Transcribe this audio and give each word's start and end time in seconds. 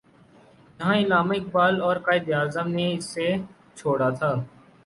جہاں 0.77 0.95
علامہ 1.01 1.33
اقبال 1.37 1.75
اور 1.85 1.95
قائد 2.05 2.25
اعظم 2.39 2.67
نے 2.77 2.87
اسے 2.97 3.27
چھوڑا 3.77 4.09
تھا۔ 4.19 4.31